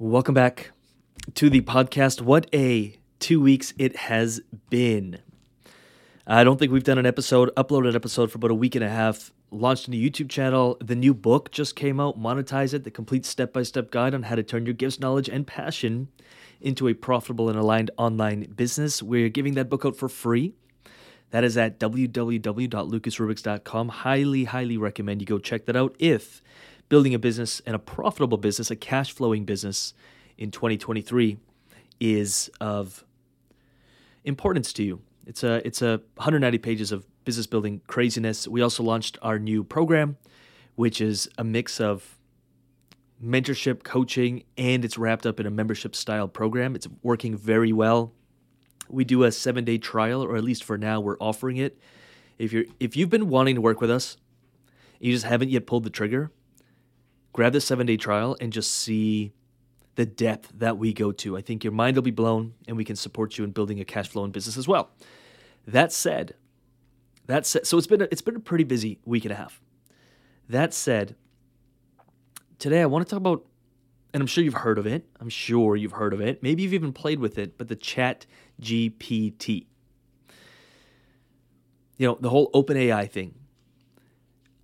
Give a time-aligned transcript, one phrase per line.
[0.00, 0.70] Welcome back
[1.34, 2.20] to the podcast.
[2.20, 4.40] What a two weeks it has
[4.70, 5.18] been.
[6.24, 8.84] I don't think we've done an episode, uploaded an episode for about a week and
[8.84, 10.76] a half, launched a new YouTube channel.
[10.80, 14.22] The new book just came out, Monetize It, the complete step by step guide on
[14.22, 16.06] how to turn your gifts, knowledge, and passion
[16.60, 19.02] into a profitable and aligned online business.
[19.02, 20.54] We're giving that book out for free.
[21.30, 23.88] That is at www.lucasrubix.com.
[23.88, 26.40] Highly, highly recommend you go check that out if
[26.88, 29.94] building a business and a profitable business, a cash flowing business
[30.36, 31.38] in 2023
[32.00, 33.04] is of
[34.24, 35.00] importance to you.
[35.26, 38.48] It's a it's a 190 pages of business building craziness.
[38.48, 40.16] We also launched our new program,
[40.76, 42.16] which is a mix of
[43.22, 46.74] mentorship, coaching, and it's wrapped up in a membership style program.
[46.74, 48.12] It's working very well.
[48.88, 51.78] We do a 7-day trial or at least for now we're offering it.
[52.38, 54.16] If you're if you've been wanting to work with us,
[55.00, 56.30] you just haven't yet pulled the trigger,
[57.32, 59.32] grab the seven day trial and just see
[59.98, 61.36] the depth that we go to.
[61.36, 63.84] I think your mind will be blown and we can support you in building a
[63.84, 64.90] cash flowing business as well.
[65.66, 66.34] That said,
[67.26, 69.60] that said, so it's been a, it's been a pretty busy week and a half.
[70.48, 71.16] That said,
[72.58, 73.44] today I want to talk about,
[74.14, 75.04] and I'm sure you've heard of it.
[75.20, 76.42] I'm sure you've heard of it.
[76.42, 78.24] Maybe you've even played with it, but the Chat
[78.62, 79.66] GPT.
[81.98, 83.34] You know, the whole OpenAI thing.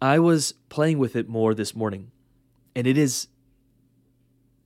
[0.01, 2.13] I was playing with it more this morning
[2.75, 3.29] and it is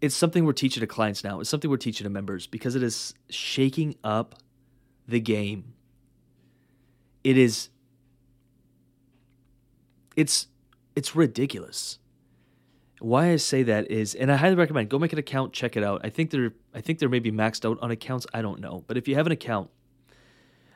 [0.00, 1.40] it's something we're teaching to clients now.
[1.40, 4.36] It's something we're teaching to members because it is shaking up
[5.08, 5.74] the game.
[7.24, 7.70] It is
[10.16, 10.46] it's
[10.94, 11.98] it's ridiculous.
[13.00, 15.84] Why I say that is, and I highly recommend go make an account, check it
[15.84, 16.00] out.
[16.04, 18.26] I think they're I think they're maybe maxed out on accounts.
[18.32, 19.70] I don't know, but if you have an account,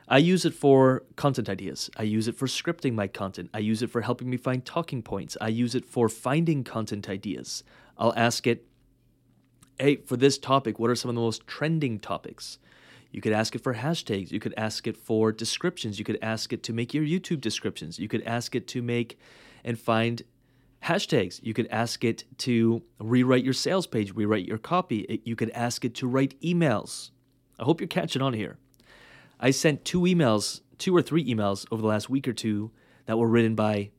[0.07, 1.89] I use it for content ideas.
[1.95, 3.49] I use it for scripting my content.
[3.53, 5.37] I use it for helping me find talking points.
[5.39, 7.63] I use it for finding content ideas.
[7.97, 8.65] I'll ask it,
[9.79, 12.59] hey, for this topic, what are some of the most trending topics?
[13.11, 14.31] You could ask it for hashtags.
[14.31, 15.99] You could ask it for descriptions.
[15.99, 17.99] You could ask it to make your YouTube descriptions.
[17.99, 19.19] You could ask it to make
[19.63, 20.23] and find
[20.83, 21.39] hashtags.
[21.43, 25.21] You could ask it to rewrite your sales page, rewrite your copy.
[25.23, 27.11] You could ask it to write emails.
[27.59, 28.57] I hope you're catching on here.
[29.43, 32.71] I sent two emails, two or three emails over the last week or two
[33.07, 33.91] that were written by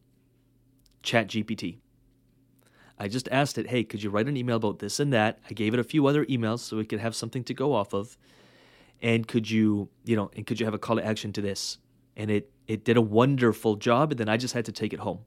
[1.02, 1.80] ChatGPT.
[2.98, 5.40] I just asked it, hey, could you write an email about this and that?
[5.50, 7.92] I gave it a few other emails so it could have something to go off
[7.92, 8.16] of.
[9.02, 11.76] And could you, you know, and could you have a call to action to this?
[12.16, 15.00] And it it did a wonderful job, and then I just had to take it
[15.00, 15.18] home.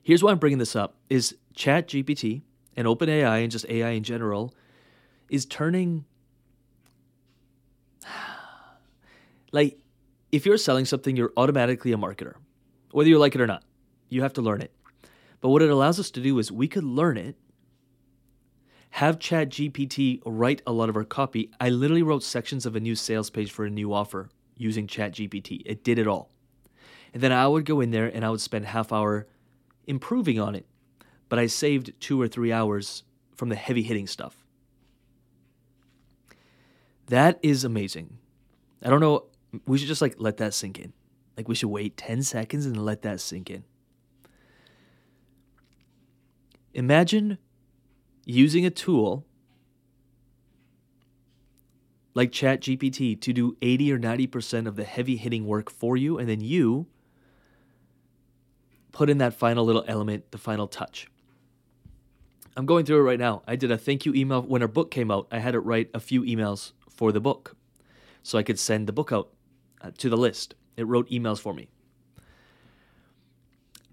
[0.00, 2.42] Here's why I'm bringing this up: is ChatGPT
[2.76, 4.54] and OpenAI and just AI in general
[5.28, 6.04] is turning
[9.52, 9.78] like
[10.32, 12.34] if you're selling something, you're automatically a marketer,
[12.90, 13.62] whether you like it or not.
[14.08, 14.72] You have to learn it.
[15.40, 17.36] But what it allows us to do is we could learn it,
[18.90, 21.50] have ChatGPT write a lot of our copy.
[21.60, 25.62] I literally wrote sections of a new sales page for a new offer using ChatGPT.
[25.64, 26.30] It did it all.
[27.12, 29.26] And then I would go in there and I would spend half hour
[29.86, 30.66] improving on it.
[31.28, 33.02] But I saved two or three hours
[33.34, 34.46] from the heavy hitting stuff.
[37.06, 38.18] That is amazing.
[38.82, 39.26] I don't know
[39.66, 40.92] we should just like let that sink in.
[41.36, 43.64] Like we should wait 10 seconds and let that sink in.
[46.74, 47.38] Imagine
[48.24, 49.26] using a tool
[52.14, 56.28] like ChatGPT to do 80 or 90% of the heavy hitting work for you, and
[56.28, 56.86] then you
[58.92, 61.08] put in that final little element, the final touch.
[62.54, 63.42] I'm going through it right now.
[63.46, 65.26] I did a thank you email when our book came out.
[65.30, 67.56] I had it write a few emails for the book
[68.22, 69.30] so I could send the book out
[69.90, 70.54] to the list.
[70.76, 71.68] It wrote emails for me.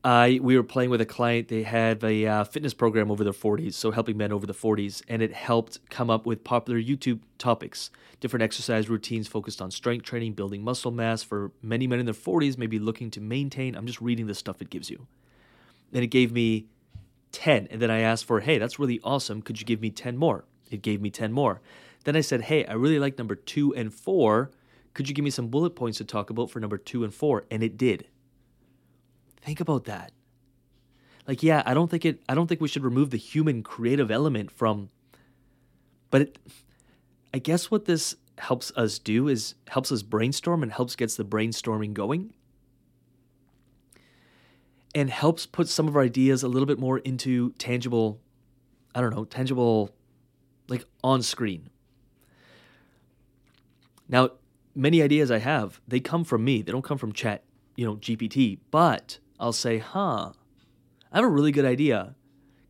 [0.03, 1.49] I we were playing with a client.
[1.49, 5.01] They had a uh, fitness program over their 40s, so helping men over the 40s,
[5.09, 7.91] and it helped come up with popular YouTube topics,
[8.21, 12.13] different exercise routines focused on strength training, building muscle mass for many men in their
[12.13, 13.75] 40s, maybe looking to maintain.
[13.75, 15.05] I'm just reading the stuff it gives you,
[15.91, 16.67] and it gave me
[17.33, 19.41] 10, and then I asked for, hey, that's really awesome.
[19.41, 20.45] Could you give me 10 more?
[20.71, 21.61] It gave me 10 more.
[22.05, 24.51] Then I said, hey, I really like number two and four.
[24.93, 27.45] Could you give me some bullet points to talk about for number two and four?
[27.49, 28.07] And it did.
[29.41, 30.11] Think about that.
[31.27, 32.21] Like, yeah, I don't think it.
[32.27, 34.89] I don't think we should remove the human creative element from.
[36.09, 36.39] But it,
[37.33, 41.25] I guess what this helps us do is helps us brainstorm and helps gets the
[41.25, 42.33] brainstorming going
[44.95, 48.19] and helps put some of our ideas a little bit more into tangible
[48.95, 49.93] i don't know tangible
[50.69, 51.69] like on screen
[54.07, 54.29] now
[54.75, 56.61] many ideas I have, they come from me.
[56.61, 57.43] They don't come from chat,
[57.75, 58.59] you know, GPT.
[58.71, 60.33] But I'll say, huh,
[61.11, 62.15] I have a really good idea.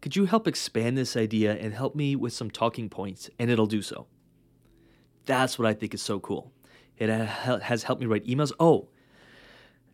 [0.02, 3.30] Could you help expand this idea and help me with some talking points?
[3.38, 4.08] And it'll do so.
[5.26, 6.52] That's what I think is so cool.
[6.98, 8.52] It uh, has helped me write emails.
[8.60, 8.90] Oh,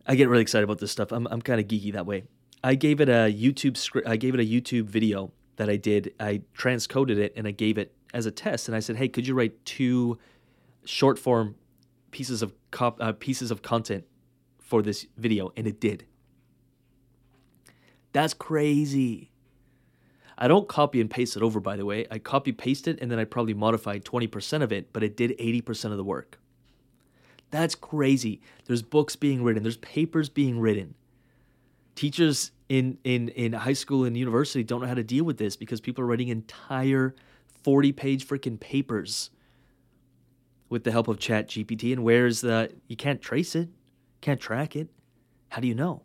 [0.08, 1.12] I get really excited about this stuff.
[1.12, 2.24] I'm, I'm kind of geeky that way.
[2.64, 4.08] I gave it a YouTube script.
[4.08, 6.14] I gave it a YouTube video that I did.
[6.20, 8.68] I transcoded it and I gave it as a test.
[8.68, 10.18] And I said, "Hey, could you write two
[10.84, 11.56] short form
[12.16, 14.06] pieces of uh, pieces of content
[14.60, 16.06] for this video?" And it did.
[18.14, 19.32] That's crazy.
[20.38, 22.08] I don't copy and paste it over, by the way.
[22.10, 25.38] I copy paste it and then I probably modified 20% of it, but it did
[25.38, 26.40] 80% of the work.
[27.52, 28.42] That's crazy.
[28.66, 30.96] There's books being written, there's papers being written.
[31.96, 35.56] Teachers in, in, in high school and university don't know how to deal with this
[35.56, 37.16] because people are writing entire
[37.64, 39.30] 40 page freaking papers
[40.70, 41.94] with the help of Chat GPT.
[41.94, 43.70] And where's the, you can't trace it,
[44.22, 44.90] can't track it.
[45.50, 46.04] How do you know?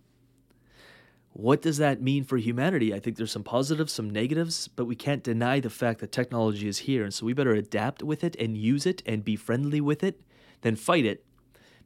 [1.32, 2.92] What does that mean for humanity?
[2.92, 6.66] I think there's some positives, some negatives, but we can't deny the fact that technology
[6.66, 7.04] is here.
[7.04, 10.20] And so we better adapt with it and use it and be friendly with it
[10.62, 11.24] than fight it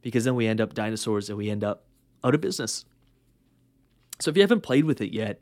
[0.01, 1.85] because then we end up dinosaurs and we end up
[2.23, 2.85] out of business.
[4.19, 5.41] So if you haven't played with it yet,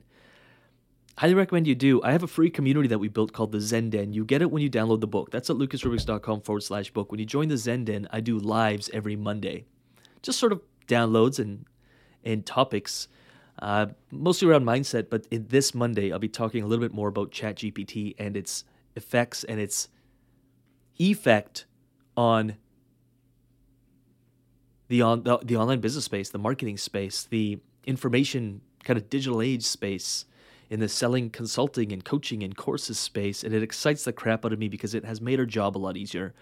[1.17, 2.01] highly recommend you do.
[2.03, 4.13] I have a free community that we built called the Zen Den.
[4.13, 5.31] You get it when you download the book.
[5.31, 7.11] That's at lucasrubix.com forward slash book.
[7.11, 9.65] When you join the Zen Den, I do lives every Monday.
[10.21, 11.65] Just sort of downloads and
[12.23, 13.09] and topics
[13.59, 15.09] uh, mostly around mindset.
[15.09, 18.63] But in this Monday, I'll be talking a little bit more about ChatGPT and its
[18.95, 19.89] effects and its
[20.99, 21.65] effect
[22.15, 22.57] on
[24.87, 29.41] the on the, the online business space, the marketing space, the information kind of digital
[29.41, 30.25] age space,
[30.73, 34.51] in the selling, consulting, and coaching and courses space, and it excites the crap out
[34.51, 36.33] of me because it has made our job a lot easier.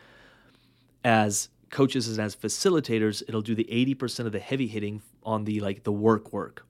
[1.04, 5.60] As coaches and as facilitators, it'll do the 80% of the heavy hitting on the
[5.60, 6.66] like the work work.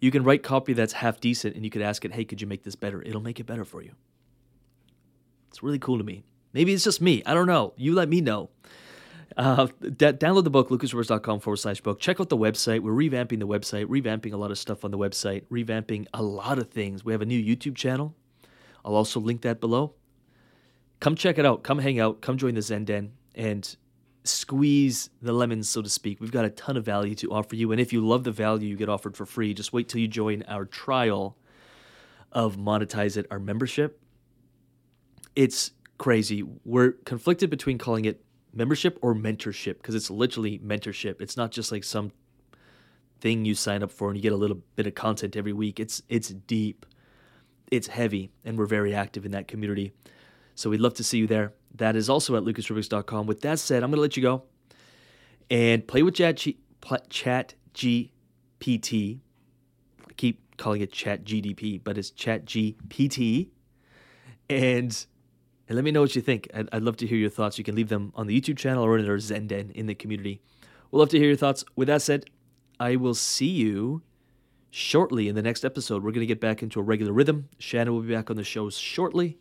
[0.00, 2.48] You can write copy that's half decent and you could ask it, hey, could you
[2.48, 3.00] make this better?
[3.02, 3.92] It'll make it better for you.
[5.50, 6.24] It's really cool to me.
[6.52, 7.22] Maybe it's just me.
[7.24, 7.74] I don't know.
[7.76, 8.50] You let me know.
[9.36, 12.00] Uh, download the book, lucasrubix.com forward slash book.
[12.00, 12.80] Check out the website.
[12.80, 16.58] We're revamping the website, revamping a lot of stuff on the website, revamping a lot
[16.58, 17.04] of things.
[17.04, 18.14] We have a new YouTube channel.
[18.84, 19.94] I'll also link that below.
[20.98, 21.62] Come check it out.
[21.62, 22.20] Come hang out.
[22.20, 23.12] Come join the Zen Den.
[23.34, 23.76] And
[24.24, 26.20] squeeze the lemons, so to speak.
[26.20, 27.72] We've got a ton of value to offer you.
[27.72, 30.08] And if you love the value you get offered for free, just wait till you
[30.08, 31.36] join our trial
[32.32, 34.00] of Monetize It, our membership.
[35.36, 36.42] It's crazy.
[36.64, 38.22] We're conflicted between calling it
[38.52, 41.20] membership or mentorship because it's literally mentorship.
[41.20, 42.12] It's not just like some
[43.20, 45.78] thing you sign up for and you get a little bit of content every week.
[45.78, 46.86] It's it's deep.
[47.70, 49.92] It's heavy and we're very active in that community.
[50.54, 51.52] So we'd love to see you there.
[51.76, 53.26] That is also at lucasrubix.com.
[53.26, 54.42] With that said, I'm going to let you go
[55.50, 56.58] and play with Chat, G-
[57.08, 59.20] Chat GPT.
[60.08, 63.48] I keep calling it Chat GDP, but it's Chat GPT.
[64.48, 65.06] And,
[65.70, 66.48] and let me know what you think.
[66.52, 67.56] I'd, I'd love to hear your thoughts.
[67.56, 69.94] You can leave them on the YouTube channel or in our Zen Den in the
[69.94, 70.42] community.
[70.90, 71.64] We'll love to hear your thoughts.
[71.76, 72.24] With that said,
[72.80, 74.02] I will see you
[74.70, 76.02] shortly in the next episode.
[76.02, 77.48] We're going to get back into a regular rhythm.
[77.60, 79.38] Shannon will be back on the show shortly,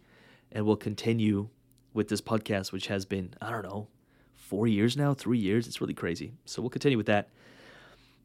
[0.51, 1.49] and we'll continue
[1.95, 3.87] with this podcast, which has been, I don't know,
[4.35, 5.65] four years now, three years.
[5.65, 6.33] It's really crazy.
[6.45, 7.29] So we'll continue with that.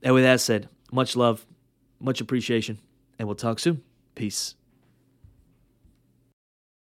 [0.03, 1.47] And with that said, much love,
[2.00, 2.81] much appreciation,
[3.19, 3.83] and we'll talk soon.
[4.15, 4.57] Peace.